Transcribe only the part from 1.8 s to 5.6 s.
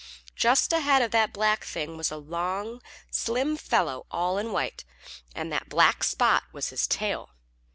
was a long, slim fellow all in white, and